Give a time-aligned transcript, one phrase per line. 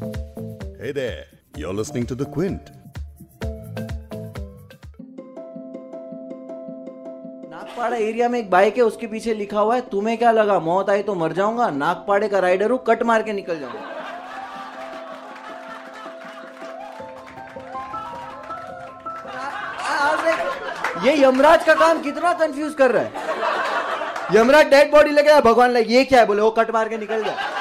[0.00, 1.24] Hey there,
[1.56, 2.70] you're listening to The Quint.
[7.50, 10.90] Nagpada area में एक bike है उसके पीछे लिखा हुआ है तुम्हें क्या लगा मौत
[10.90, 11.68] आई तो मर जाऊँगा?
[11.70, 13.82] नागपाड़े का राइडर हूँ कट मार के निकल जाऊँगा.
[21.06, 23.10] ये यमराज का काम कितना कंफ्यूज कर रहा है।
[24.36, 27.24] यमराज डेड बॉडी आया भगवान लगे ये क्या है बोले वो कट मार के निकल
[27.24, 27.56] जाए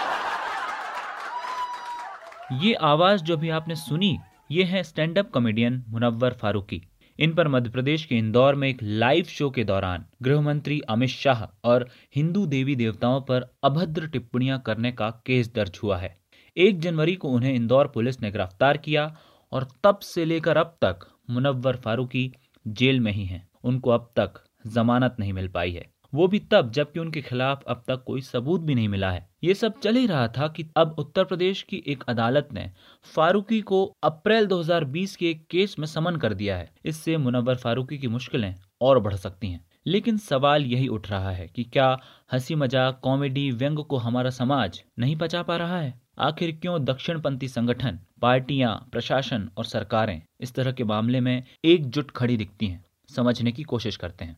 [2.52, 4.18] ये आवाज़ जो भी आपने सुनी,
[4.52, 6.82] ये है stand up comedian Munawar Faruqui.
[7.20, 11.10] इन पर मध्य प्रदेश के इंदौर में एक लाइव शो के दौरान गृह मंत्री अमित
[11.10, 16.16] शाह और हिंदू देवी देवताओं पर अभद्र टिप्पणियाँ करने का केस दर्ज हुआ है।
[16.58, 19.16] एक जनवरी को उन्हें इंदौर पुलिस ने गिरफ़्तार किया
[19.52, 22.32] और तब से लेकर अब तक मुनव्वर फारूकी
[22.68, 26.72] जेल में ही हैं। उनको अब तक जमानत नहीं मिल पाई है। वो भी तब,
[26.72, 30.08] जबकि उनके खिलाफ अब तक कोई सबूत भी नहीं मिला है। ये सब चल ही
[30.08, 32.72] रहा था कि अब उत्तर प्रदेश की एक अदालत ने
[33.16, 37.98] फारूकी को अप्रैल 2020 के एक केस में समन कर दिया है। इससे मुनव्वर फारूकी
[37.98, 42.00] की मुश्किलें और बढ़ सकती हैं। लेकिन सवाल यही उठ रहा है कि क्या
[42.32, 46.02] हँसी मज़ाक कॉमेडी, व्यंग को हमारा समाज नहीं बचा पा रहा है?
[46.20, 52.38] आखिर क्यों दक्षिणपंथी संगठन, पार्टियाँ, प्रशासन और सरकारें इस तरह के मामले में एकजुट खड़ी
[52.38, 52.86] दिखती हैं?
[53.16, 54.38] समझने की कोशिश करते हैं।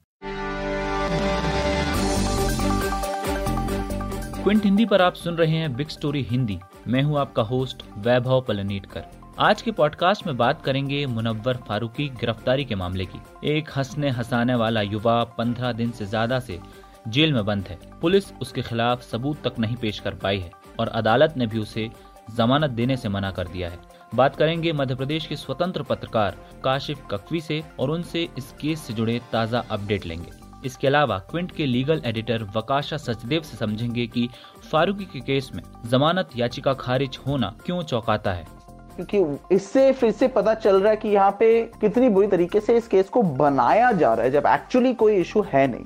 [4.44, 8.42] क्विंट हिंदी पर आप सुन रहे हैं बिग स्टोरी हिंदी। मैं हूँ आपका होस्ट वैभव
[8.42, 9.04] पलनीटकर।
[9.40, 14.56] आज के पॉडकास्ट में बात करेंगे मुनव्वर फारूकी गिरफ्तारी के मामले की। एक हंसने हंसाने
[14.56, 16.60] वाला युवा पंद्रह दिन से ज़्यादा से
[17.08, 20.88] जेल में बंद है। पुलिस उसके खिलाफ सबूत तक नहीं पेश कर पाई है और
[20.90, 21.90] अदालत ने भी उसे
[22.36, 23.80] जमानत देने से मना कर दिया है।
[24.16, 28.94] बात करेंगे मध्य प्रदेश के स्वतंत्र पत्रकार काशिफ ककवी से और उनसे इस केस से
[28.94, 34.29] जुड़े ताज़ा अपडेट लेंगे। इसके अलावा क्विंट के लीगल एडिटर वकाशा सचदेव से समझेंगे कि
[34.71, 38.45] फारूकी के केस में जमानत याचिका खारिज होना क्यों चौंकाता है।
[38.95, 42.77] क्योंकि इससे फिर से पता चल रहा है कि यहाँ पे कितनी बुरी तरीके से
[42.77, 45.86] इस केस को बनाया जा रहा है जब एक्चुअली कोई इशू है नहीं।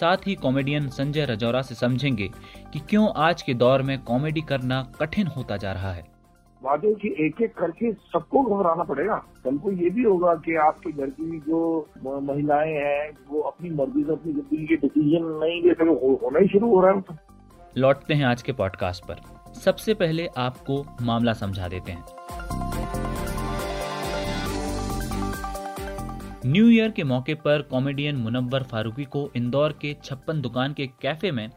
[0.00, 2.30] साथ ही कॉमेडियन संजय रजौरा से समझेंगे
[2.72, 6.11] कि क्यों आज के दौर में कॉमेडी करना कठिन होता जा रहा है।
[6.62, 9.14] वादों की एक एक करके सबको घबराना पड़ेगा।
[9.44, 11.60] कल को ये भी होगा कि आपके घर की जो
[11.98, 16.48] महिलाएँ हैं, वो अपनी मर्ज़ी से अपनी ज़िंदगी के डिसीज़न नहीं ले सके होना ही
[16.48, 17.18] शुरू हो रहा है।
[17.78, 19.20] लौटते हैं आज के पॉडकास्ट पर।
[19.60, 22.04] सबसे पहले आपको मामला समझा देते हैं।
[26.46, 31.30] न्यू ईयर के मौके पर कॉमेडियन मुनव्वर फारूकी को इंदौर के छप्पन दुकान के कैफ़े
[31.32, 31.48] में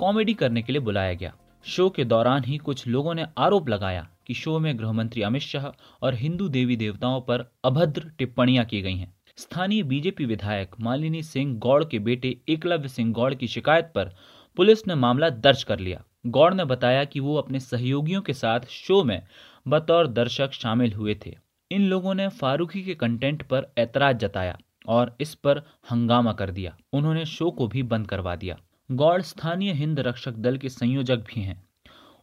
[0.00, 1.32] कॉमेडी करने के लिए बुलाया गया।
[1.64, 5.66] शो के दौरान ही कुछ लोगों ने आरोप लगाया कि शो में गृहमंत्री अमित शाह
[6.02, 11.58] और हिंदू देवी देवताओं पर अभद्र टिप्पणियाँ की गई हैं। स्थानीय बीजेपी विधायक मालिनी सिंह
[11.58, 14.14] गौड़ के बेटे एकलव्य सिंह गौड़ की शिकायत पर
[14.56, 18.60] पुलिस ने मामला दर्ज कर लिया। गौड़ ने बताया कि वो अपने सहयोगियों के साथ
[18.68, 19.26] शो में
[19.68, 21.36] बतौर दर्शक शामिल हुए थे।
[21.70, 25.58] इन लोगों ने फारूकी के कंटेंट पर ऐतराज जताया और इस पर
[25.90, 28.58] हंगामा कर दिया। उन्होंने शो को भी बंद करवा दिया।
[28.92, 31.63] गौड़ स्थानीय हिंद रक्षक दल के संयोजक भी हैं।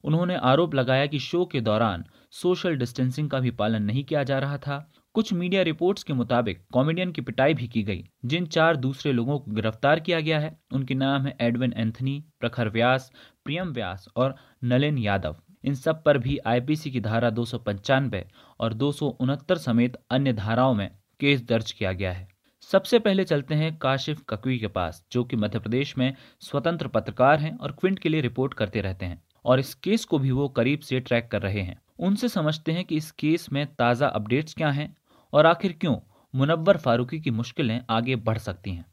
[0.03, 4.39] उन्होंने आरोप लगाया कि शो के दौरान सोशल डिस्टेंसिंग का भी पालन नहीं किया जा
[4.39, 8.75] रहा था। कुछ मीडिया रिपोर्ट्स के मुताबिक कॉमेडियन की पिटाई भी की गई, जिन चार
[8.75, 13.11] दूसरे लोगों को गिरफ़्तार किया गया है। उनके नाम है एडविन एंथनी, प्रखर व्यास,
[13.45, 18.25] प्रियम व्यास और नलिन यादव। इन सब पर भी आईपीसी की धारा दो सौ पंचानबे
[18.59, 20.89] और दो सौ उनहत्तर समेत अन्य धाराओं में
[21.19, 22.27] केस दर्ज किया गया है।
[22.61, 27.39] सबसे पहले चलते हैं काशिफ ककवी के पास, जो कि मध्य प्रदेश में स्वतंत्र पत्रकार
[27.39, 30.47] हैं और क्विंट के लिए रिपोर्ट करते रहते हैं। और इस केस को भी वो
[30.49, 34.53] करीब से ट्रैक कर रहे हैं। उनसे समझते हैं कि इस केस में ताज़ा अपडेट्स
[34.53, 34.95] क्या हैं
[35.33, 35.95] और आखिर क्यों
[36.33, 38.85] मुनव्वर फारूकी की मुश्किलें आगे बढ़ सकती हैं।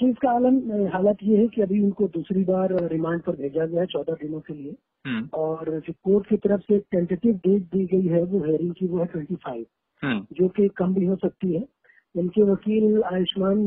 [0.00, 0.56] केस का आलम
[0.88, 4.40] हालत ये है कि अभी उनको दूसरी बार रिमांड पर भेजा गया है चौदह दिनों
[4.40, 4.74] के लिए।
[5.34, 8.98] और जो कोर्ट की तरफ़ से टेंटेटिव डेट दी गई है वो हेयरिंग की वो
[8.98, 9.64] है ट्वेंटी फाइव
[10.32, 11.64] जो कि कम भी हो सकती है।
[12.14, 13.58] उनके वकील आयुष्मान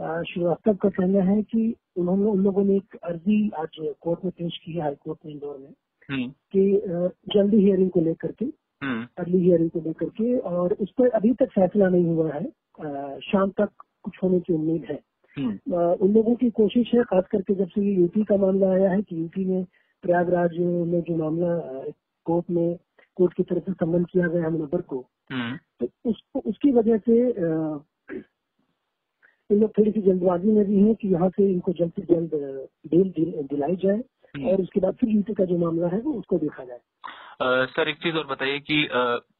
[0.00, 3.68] श्रीवास्तव का कहना है कि उन्होंने उन लोगों ने एक अर्जी आज
[4.00, 5.72] कोर्ट में पेश की है हाई कोर्ट में इंदौर में
[6.52, 6.82] कि
[7.34, 8.44] जल्दी हियरिंग को लेकर के
[9.18, 12.44] अर्ली हियरिंग को लेकर के और उस पर अभी तक फैसला नहीं हुआ है।
[13.20, 13.68] शाम तक
[14.02, 15.00] कुछ होने की उम्मीद है।
[15.54, 18.90] अ, उन लोगों की कोशिश है खास करके जब से ये यूपी का मामला आया
[18.90, 19.64] है कि यूपी में
[20.02, 21.58] प्रयागराज में जो मामला
[22.24, 22.78] कोर्ट में
[23.16, 25.04] कोर्ट की तरफ़ से सम्मन किया गया है मुनव्वर को
[25.82, 27.32] तो उसको उसकी वजह से
[29.50, 32.30] इन लोग थोड़ी सी जल्दबाजी में भी है कि यहाँ से इनको जल्द से जल्द
[32.86, 33.12] बेल
[33.46, 34.02] दिलाई जाए
[34.52, 36.80] और उसके बाद फिर यूपी का जो मामला है वो उसको देखा जाए।
[37.66, 38.88] सर एक चीज़ और बताइए कि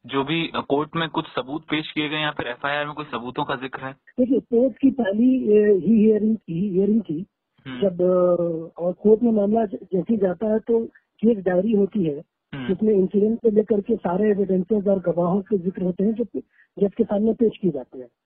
[0.09, 0.39] जो भी
[0.69, 3.81] कोर्ट में कुछ सबूत पेश किए गए या फिर एफआईआर में कोई सबूतों का ज़िक्र
[3.81, 3.91] है?
[4.19, 5.29] देखिए कोर्ट की पहली
[5.85, 7.25] ही हियरिंग ही हियरिंग थी।
[7.65, 8.01] हम्म, जब
[8.77, 10.85] और कोर्ट में मामला जैसे जाता है तो
[11.23, 12.21] केस डायरी होती है।
[12.53, 16.23] हम्म। जिसमें इंसिडेंट को लेकर के सारे एविडेंसेज और गवाहों के ज़िक्र होते हैं जो
[16.33, 18.16] जज के सामने पेश किए जाते हैं। हम्म।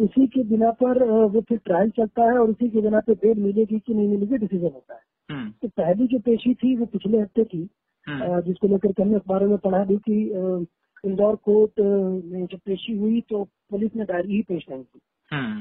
[0.00, 3.38] उसी के बिना पर वो फिर ट्रायल चलता है और उसी के बिना पे बेल
[3.38, 7.18] मिलेगी कि नहीं मिलेगी डिसीज़न होता है। हम्म। तो पहली जो पेशी थी वो पिछले
[7.18, 7.68] हफ़्ते थी
[8.46, 10.22] जिसको लेकर के हमने अखबारों में पढ़ा दी कि
[11.04, 11.80] इंदौर कोर्ट
[12.24, 15.00] में जब पेशी हुई तो पुलिस ने डायरी ही पेश नहीं की।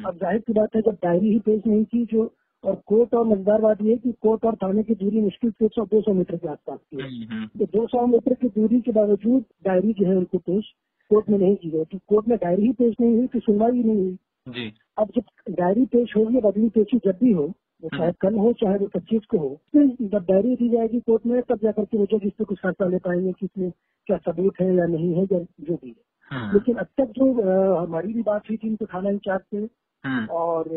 [0.05, 2.31] अब ज़ाहिर सी बात है जब डायरी ही पेश नहीं की जो
[2.63, 5.85] और कोर्ट और मज़ेदार बात यह कि कोर्ट और थाने की दूरी मुश्किल से सौ
[5.85, 8.81] दो सौ मीटर के आसपास की है। हम्म, हम्म। तो दो सौ मीटर की दूरी
[8.81, 10.73] के बावजूद डायरी जो है उनको पेश
[11.09, 13.71] कोर्ट में नहीं की गई तो कोर्ट में डायरी ही पेश नहीं हुई तो सुनवाई
[13.71, 14.17] ही नहीं हुई
[14.47, 17.51] जी अब जब डायरी पेश होगी अब अगली पेशी जब भी हो
[17.83, 21.41] वो चाहे कल हो चाहे वो पच्चीस को हो जब डायरी दी जाएगी कोर्ट में
[21.41, 23.71] तब जाकर के वो जज इस पर कुछ फैसला ले पाएँगे कि इसमें
[24.09, 27.75] क्या सबूत है या नहीं है या जो भी है हाँ। लेकिन अब तक जो
[27.75, 29.67] हमारी भी बात हुई थी उनको थाना इंचार्ज से
[30.03, 30.67] हम्म। और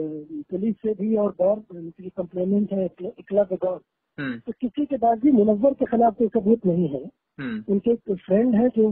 [0.50, 2.87] पुलिस से भी और गौर कंप्लेनेंट है
[3.19, 3.81] इकला गौर
[4.19, 7.05] हम्म। तो किसी के पास भी मुनवर के खिलाफ कोई सबूत नहीं है
[7.38, 8.88] हम्म। उनके एक फ्रेंड है जो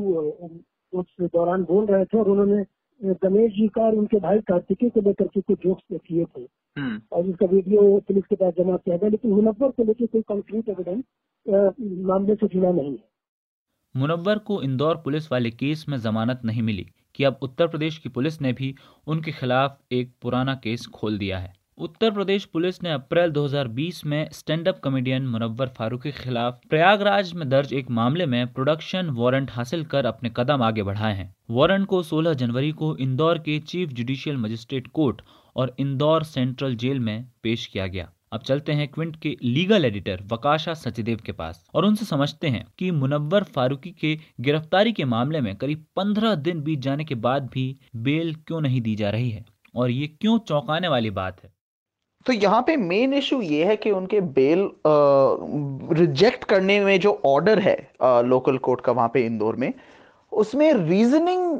[0.92, 2.64] उस दौरान बोल रहे थे और उन्होंने
[3.00, 6.42] गणेश जी का और उनके भाई कार्तिकेय को लेकर के कुछ जोक्स किए थे।
[7.12, 10.68] और उसका वीडियो पुलिस के पास जमा किया गया लेकिन मुनव्वर को लेकर कोई कंक्रीट
[10.68, 11.04] एविडेंस
[12.06, 13.08] मामले से जुड़ा नहीं है।
[13.94, 18.08] मुनव्वर को इंदौर पुलिस वाले केस में जमानत नहीं मिली कि अब उत्तर प्रदेश की
[18.08, 18.74] पुलिस ने भी
[19.06, 24.28] उनके खिलाफ एक पुराना केस खोल दिया है। उत्तर प्रदेश पुलिस ने अप्रैल 2020 में
[24.32, 29.50] stand up comedian Munawar Faruq के खिलाफ प्रयागराज में दर्ज एक मामले में प्रोडक्शन वारंट
[29.50, 33.88] हासिल कर अपने कदम आगे बढ़ाए हैं। वारंट को 16 जनवरी को इंदौर के चीफ
[33.90, 35.22] जुडिशियल मजिस्ट्रेट कोर्ट
[35.56, 40.22] और इंदौर सेंट्रल जेल में पेश किया गया। अब चलते हैं क्विंट के लीगल एडिटर
[40.32, 45.40] वकाशा सचदेव के पास और उनसे समझते हैं कि मुनव्वर फारूकी के गिरफ्तारी के मामले
[45.40, 47.64] में करीब पंद्रह दिन बीत जाने के बाद भी
[48.02, 49.44] बेल क्यों नहीं दी जा रही है
[49.74, 51.52] और ये क्यों चौंकाने वाली बात है।
[52.26, 54.70] तो यहाँ पे मेन इशू ये है कि उनके बेल
[55.98, 57.76] रिजेक्ट करने में जो ऑर्डर है
[58.24, 59.72] लोकल कोर्ट का वहाँ पे इंदौर में,
[60.32, 61.58] उसमें रीजनिंग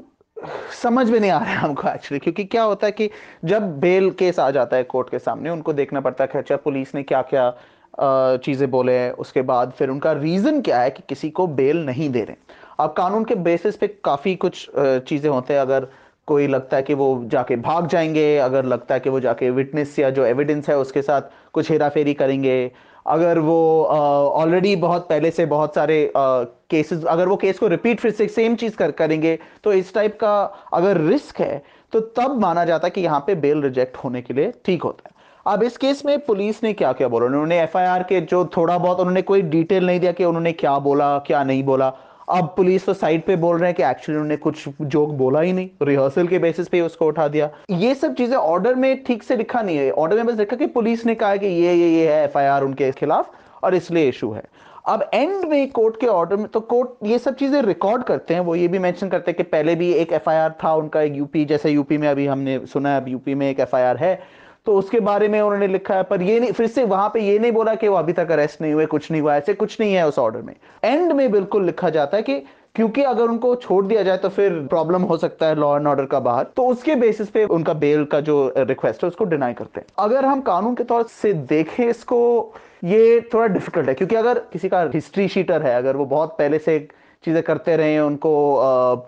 [0.72, 3.10] समझ में नहीं आ रहा है हमको एक्चुअली क्योंकि क्या होता है कि
[3.44, 6.94] जब बेल केस आ जाता है कोर्ट के सामने, उनको देखना पड़ता है अच्छा पुलिस
[6.94, 11.30] ने क्या क्या चीज़ें बोले हैं, उसके बाद फिर उनका रीज़न क्या है कि किसी
[11.30, 12.36] को बेल नहीं दे रहे
[12.80, 15.88] अब कानून के बेसिस पे काफ़ी कुछ चीज़ें होते हैं, अगर
[16.30, 19.98] कोई लगता है कि वो जाके भाग जाएँगे, अगर लगता है कि वो जाके विटनेस
[19.98, 21.22] या जो एविडेंस है उसके साथ
[21.52, 22.70] कुछ हेरा फेरी करेंगे।
[23.06, 28.10] अगर वो ऑलरेडी बहुत पहले से बहुत सारे केसेस अगर वो केस को रिपीट फिर
[28.12, 30.42] से सेम चीज़ कर, करेंगे तो इस टाइप का
[30.72, 31.62] अगर रिस्क है
[31.92, 35.08] तो तब माना जाता है कि यहाँ पे बेल रिजेक्ट होने के लिए ठीक होता
[35.08, 37.26] है। अब इस केस में पुलिस ने क्या क्या बोला?
[37.26, 41.18] उन्होंने एफआईआर के जो थोड़ा बहुत उन्होंने कोई डिटेल नहीं दिया कि उन्होंने क्या बोला,
[41.18, 41.92] क्या नहीं बोला।
[42.30, 45.52] अब पुलिस तो साइड पे बोल रहे हैं कि एक्चुअली उन्होंने कुछ जोक बोला ही
[45.52, 49.36] नहीं। रिहर्सल के बेसिस पे उसको उठा दिया। ये सब चीज़ें ऑर्डर में ठीक से
[49.36, 52.12] लिखा नहीं है। ऑर्डर में बस लिखा कि पुलिस ने कहा कि ये ये ये
[52.12, 53.30] है एफआईआर उनके खिलाफ
[53.64, 54.42] और इसलिए इशू है।
[54.88, 58.40] अब एंड में कोर्ट के ऑर्डर में तो कोर्ट ये सब चीज़ें रिकॉर्ड करते हैं।
[58.40, 61.44] वो ये भी मेंशन करते हैं कि पहले भी एक एफआईआर था, उनका एक यूपी
[61.44, 64.18] जैसे यूपी में अभी हमने सुना है, अब यूपी में एक एफआईआर है।
[64.66, 67.38] तो उसके बारे में उन्होंने लिखा है, पर ये नहीं, फिर से वहाँ पे ये
[67.38, 69.94] नहीं बोला कि वो अभी तक अरेस्ट नहीं हुए, कुछ नहीं हुआ, ऐसे कुछ नहीं
[69.94, 70.54] है उस ऑर्डर में।
[70.84, 72.42] एंड में बिल्कुल लिखा जाता है कि
[72.76, 76.04] क्योंकि अगर उनको छोड़ दिया जाए तो फिर प्रॉब्लम हो सकता है लॉ एंड ऑर्डर
[76.04, 79.80] का बाहर। तो उसके बेसिस पे उनका बेल का जो रिक्वेस्ट है, उसको डिनाई करते
[79.80, 82.54] हैं। अगर हम कानून के तौर से देखें इसको,
[82.84, 86.58] ये थोड़ा डिफ़िकल्ट है, क्योंकि अगर किसी का हिस्ट्री शीटर है, अगर वो बहुत पहले
[86.58, 86.78] से
[87.25, 88.32] चीज़ें करते रहे, उनको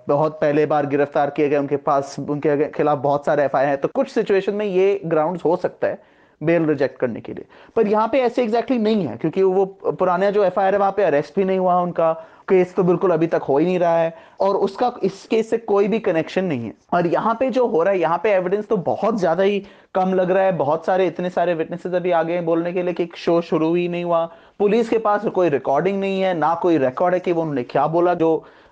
[0.09, 3.89] बहुत पहले बार गिरफ़्तार किए गए, उनके पास, उनके खिलाफ बहुत सारे एफ़ है। तो
[3.89, 6.01] कुछ सिचुएशन में ये ग्राउंड हो सकता है
[6.41, 7.45] बेल रिजेक्ट करने के लिए।
[7.77, 10.93] पर यहाँ पे ऐसे एग्जैक्टली exactly नहीं है, क्योंकि वो पुराना जो एफ़ है, वहाँ
[10.93, 12.13] पे अरेस्ट भी नहीं हुआ उनका।
[12.49, 15.59] केस तो बिल्कुल अभी तक हो ही नहीं रहा है। और उसका, इस केस से
[15.59, 18.67] कोई भी कनेक्शन नहीं है। और यहाँ पे जो हो रहा है, यहाँ पे एविडेंस
[18.69, 19.61] तो बहुत ज़्यादा ही
[19.95, 22.95] कम लग रहा है। बहुत सारे, इतने सारे विटनेसेस अभी आ गए बोलने के लिए
[22.95, 24.29] कि शो शुरू ही नहीं हुआ।
[24.63, 27.87] पुलिस के पास कोई रिकॉर्डिंग नहीं है ना कोई रिकॉर्ड है कि वो उन्होंने क्या
[27.89, 28.29] बोला जो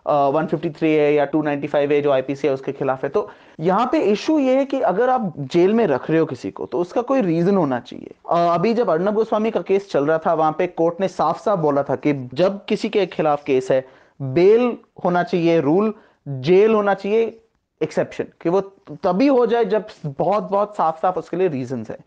[0.06, 3.28] वन थ्री है या टू नाइनटी फाइव है जो आईपीसी है उसके खिलाफ है। तो
[3.60, 6.66] यहाँ पे इशू ये है कि अगर आप जेल में रख रहे हो किसी को
[6.66, 10.18] तो उसका कोई रीजन होना चाहिए। uh, अभी जब अर्णब गोस्वामी का केस चल रहा
[10.18, 13.70] था वहाँ पे कोर्ट ने साफ़ साफ़ बोला था कि जब किसी के खिलाफ केस
[13.70, 13.84] है
[14.20, 15.94] बेल होना चाहिए रूल
[16.28, 17.38] जेल होना चाहिए
[17.80, 18.60] एक्सेप्शन कि वो
[19.04, 21.98] तभी हो जाए जब बहुत बहुत साफ़ साफ़ उसके लिए रीजन है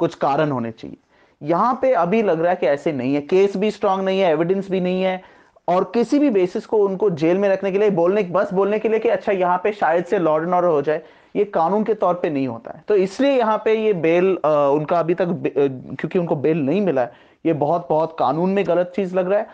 [0.00, 0.96] कुछ कारण होने चाहिए।
[1.42, 4.30] यहाँ पे अभी लग रहा है कि ऐसे नहीं है। केस भी स्ट्रांग नहीं है
[4.30, 5.20] एविडेंस भी नहीं है
[5.68, 8.88] और किसी भी बेसिस को उनको जेल में रखने के लिए बोलने बस बोलने के
[8.88, 11.02] लिए कि अच्छा यहाँ पे शायद से लॉर्ड एंड ऑर्डर हो जाए
[11.36, 14.50] ये कानून के तौर पे नहीं होता है। तो इसलिए यहाँ पे ये बेल आ,
[14.68, 17.12] उनका अभी तक क्योंकि उनको बेल नहीं मिला है
[17.44, 19.46] ये बहुत बहुत कानून में गलत चीज़ लग रहा है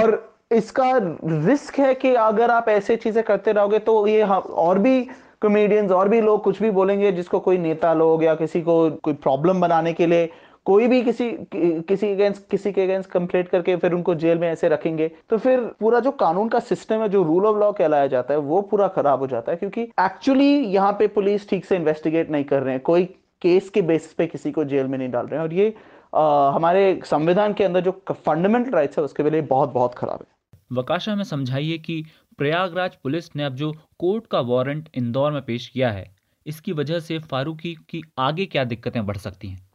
[0.00, 0.90] और इसका
[1.24, 5.00] रिस्क है कि अगर आप ऐसे चीज़ें करते रहोगे तो ये और भी
[5.42, 9.14] कॉमेडियंस और भी लोग कुछ भी बोलेंगे जिसको कोई नेता लोग या किसी को कोई
[9.14, 10.30] प्रॉब्लम बनाने के लिए
[10.66, 14.68] कोई भी किसी किसी अगेंस्ट किसी के अगेंस्ट कंप्लेंट करके फिर उनको जेल में ऐसे
[14.68, 18.34] रखेंगे तो फिर पूरा जो कानून का सिस्टम है जो रूल ऑफ़ लॉ कहलाया जाता
[18.34, 22.30] है वो पूरा खराब हो जाता है क्योंकि एक्चुअली यहाँ पे पुलिस ठीक से इन्वेस्टिगेट
[22.30, 23.04] नहीं कर रहे हैं कोई
[23.42, 25.74] केस के बेसिस पे किसी को जेल में नहीं डाल रहे हैं और ये
[26.14, 30.58] आ, हमारे संविधान के अंदर जो फंडामेंटल राइट्स है उसके लिए बहुत बहुत खराब है।
[30.72, 32.04] वकाशा में समझाइए कि
[32.38, 36.16] प्रयागराज पुलिस ने अब जो कोर्ट का वारंट इंदौर में पेश किया है
[36.46, 39.73] इसकी वजह से फारूकी की आगे क्या दिक्कतें बढ़ सकती हैं?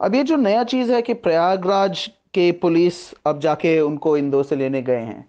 [0.00, 2.94] अब ये जो नया चीज़ है कि प्रयागराज के पुलिस
[3.26, 5.24] अब जाके उनको इंदौर से लेने गए हैं,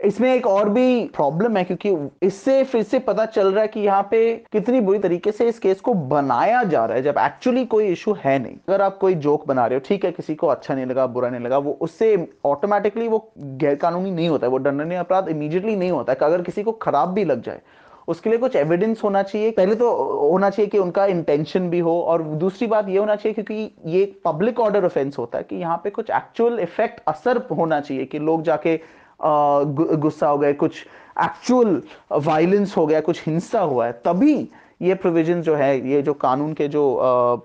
[0.00, 1.90] इसमें एक और भी प्रॉब्लम है क्योंकि
[2.26, 5.58] इससे फिर से पता चल रहा है कि यहाँ पे कितनी बुरी तरीके से इस
[5.58, 9.14] केस को बनाया जा रहा है, जब एक्चुअली कोई इशू है नहीं। अगर आप कोई
[9.16, 11.78] जोक बना रहे हो, ठीक है, किसी को अच्छा नहीं लगा, बुरा नहीं लगा, वो
[11.80, 16.18] उससे ऑटोमेटिकली वो गैर कानूनी नहीं होता है, वो दंडनीय अपराध इमीडिएटली नहीं होता है,
[16.22, 17.60] अगर किसी को खराब भी लग जाए
[18.08, 19.90] उसके लिए कुछ एविडेंस होना चाहिए। पहले तो
[20.20, 24.04] होना चाहिए कि उनका इंटेंशन भी हो और दूसरी बात ये होना चाहिए क्योंकि ये
[24.24, 28.18] पब्लिक ऑर्डर ऑफेंस होता है कि यहाँ पे कुछ एक्चुअल इफ़ेक्ट असर होना चाहिए कि
[28.18, 28.80] लोग जाके
[29.20, 30.86] गुस्सा हो गए, कुछ
[31.24, 31.82] एक्चुअल
[32.12, 34.36] वायलेंस हो गया, कुछ हिंसा हुआ है, तभी
[34.82, 36.82] ये प्रोविज़न जो है, ये जो कानून के जो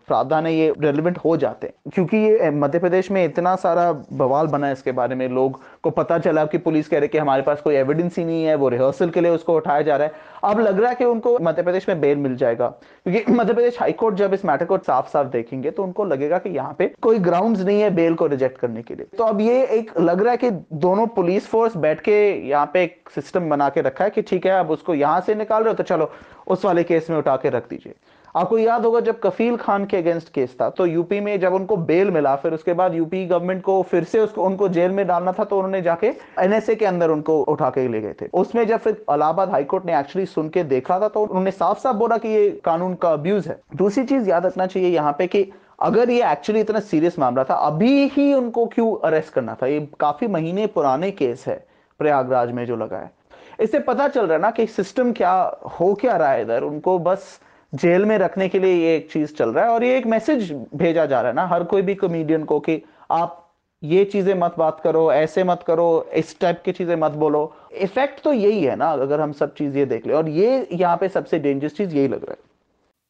[0.08, 4.48] प्रावधान है, ये रेलिवेंट हो जाते हैं। क्योंकि ये मध्य प्रदेश में इतना सारा बवाल
[4.48, 7.42] बना है इसके बारे में, लोग को पता चला कि पुलिस कह रहे कि हमारे
[7.42, 10.26] पास कोई एविडेंस ही नहीं है, वो रिहर्सल के लिए उसको उठाया जा रहा है।
[10.44, 13.80] अब लग रहा है कि उनको मध्य प्रदेश में बेल मिल जाएगा। क्योंकि मध्य प्रदेश
[13.80, 17.20] हाईकोर्ट जब इस मैटर को साफ़ साफ़ देखेंगे तो उनको लगेगा कि यहाँ पे कोई
[17.20, 20.32] ग्राउंड नहीं है बेल को रिजेक्ट करने के लिए। तो अब ये एक लग रहा
[20.32, 22.18] है कि दोनों पुलिस फोर्स बैठ के
[22.48, 25.36] यहाँ पे एक सिस्टम बना के रखा है कि ठीक है, अब उसको यहाँ से
[25.36, 26.12] निकाल रहे हो तो चलो,
[26.48, 27.94] उस वाले केस में उठा के रख दीजिए।
[28.36, 31.78] आपको याद होगा जब कफील खान के अगेंस्ट केस था तो यूपी में जब उनको
[31.78, 35.32] बेल मिला, फिर उसके बाद यूपी गवर्नमेंट को फिर से उसको, उनको जेल में डालना
[35.32, 36.08] था तो उन्होंने जाके
[36.40, 40.00] एनएसए के अंदर उनको उठा के ले गए थे। उसमें जब फिर इलाहाबाद हाईकोर्ट ने
[40.00, 43.48] एक्चुअली सुन के देखा था तो उन्होंने साफ़ साफ़ बोला कि ये कानून का अब्यूज
[43.48, 45.50] है। दूसरी चीज़ याद रखना चाहिए यहाँ पे कि
[45.82, 49.68] अगर ये एक्चुअली इतना सीरियस मामला था, अभी ही उनको क्यों अरेस्ट करना था?
[49.68, 51.66] ये काफ़ी महीने पुराने केस है
[52.00, 53.12] प्रयागराज में जो लगा है।
[53.60, 55.34] इससे पता चल रहा है ना कि सिस्टम क्या
[55.80, 57.40] हो क्या रहा है इधर। उनको बस
[57.74, 60.52] जेल में रखने के लिए ये एक चीज़ चल रहा है और ये एक मैसेज
[60.76, 63.44] भेजा जा रहा है ना हर कोई भी कॉमेडियन को कि आप
[63.84, 67.42] ये चीज़ें मत बात करो, ऐसे मत करो, इस टाइप की चीज़ें मत बोलो।
[67.82, 70.98] इफ़ेक्ट तो यही है ना अगर हम सब चीज़ ये देख ले और ये यहाँ
[70.98, 72.46] पे सबसे डेंजरस चीज़ यही लग रहा है।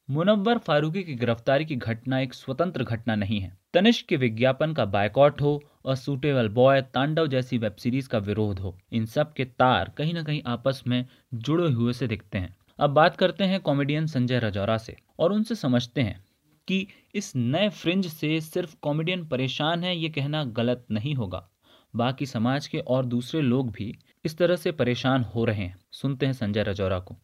[0.10, 4.86] मुनव्वर फारूकी की गिरफ्तारी की घटना एक स्वतंत्र घटना नहीं है। तनिष्क के विज्ञापन का
[4.86, 9.46] बायकॉट हो और सुटेबल बॉय तांडव जैसी वेब सीरीज़ का विरोध हो, इन सब के
[9.46, 13.60] तार कहीं ना कहीं आपस में जुड़े हुए से दिखते हैं। अब बात करते हैं
[13.60, 16.26] कॉमेडियन संजय रजौरा से और उनसे समझते हैं
[16.68, 21.48] कि इस नए फ्रिंज से सिर्फ़ कॉमेडियन परेशान है, ये कहना गलत नहीं होगा।
[21.96, 23.94] बाकी समाज के और दूसरे लोग भी
[24.26, 27.16] इस तरह से परेशान हो रहे हैं। सुनते हैं संजय रजौरा को।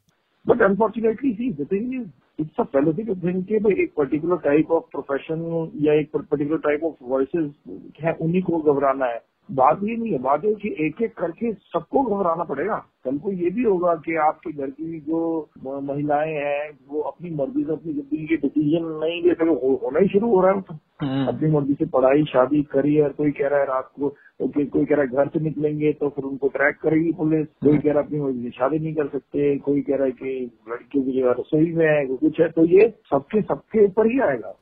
[0.48, 2.00] But unfortunately
[2.39, 6.57] it's a fallacy to think कि भाई एक पर्टिकुलर टाइप ऑफ़ प्रोफेशन या एक पर्टिकुलर
[6.57, 7.53] टाइप ऑफ़ वॉइस
[8.01, 11.51] है, उन्हीं को घबराना है। बात ये नहीं है बात है कि एक एक करके
[11.53, 15.19] सबको घबराना पड़ेगा। कल को ये भी होगा कि आपके घर की जो
[15.63, 20.07] महिलाएँ हैं वो अपनी मर्ज़ी से अपनी ज़िंदगी के डिसीज़न नहीं ले सके होना ही
[20.10, 20.75] शुरू हो रहा है तो
[21.31, 24.95] अपनी मर्ज़ी से पढ़ाई शादी करियर कोई कह रहा है रात को तो कोई कह
[24.95, 28.05] रहा है घर से निकलेंगे तो फिर उनको ट्रैक करेगी पुलिस कोई कह रहा है
[28.05, 31.36] अपनी मर्ज़ी से शादी नहीं कर सकते कोई कह रहा है कि लड़कियों की जगह
[31.39, 34.55] रसोई में है कुछ है तो ये सबके सबके ऊपर ही आएगा।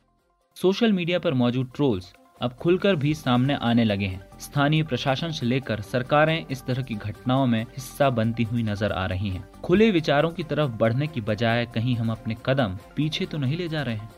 [0.56, 5.46] सोशल मीडिया पर मौजूद ट्रोल्स अब खुलकर भी सामने आने लगे हैं। स्थानीय प्रशासन से
[5.46, 9.90] लेकर सरकारें इस तरह की घटनाओं में हिस्सा बनती हुई नज़र आ रही हैं। खुले
[9.90, 13.82] विचारों की तरफ़ बढ़ने की बजाय कहीं हम अपने कदम पीछे तो नहीं ले जा
[13.82, 14.10] रहे हैं।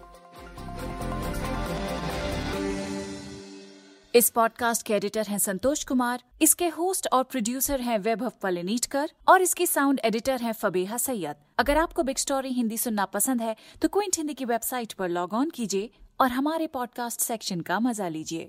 [4.14, 9.42] इस पॉडकास्ट के एडिटर हैं संतोष कुमार, इसके होस्ट और प्रोड्यूसर हैं वैभव पलेनीटकर और
[9.42, 13.88] इसके साउंड एडिटर हैं फबेहा सैयद। अगर आपको बिग स्टोरी हिंदी सुनना पसंद है तो
[13.88, 15.90] क्विंट हिंदी की वेबसाइट पर लॉग ऑन कीजिए।
[16.20, 18.48] और हमारे पॉडकास्ट सेक्शन का मज़ा लीजिए।